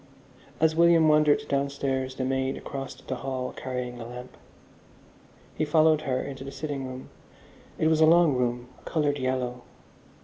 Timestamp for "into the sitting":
6.23-6.87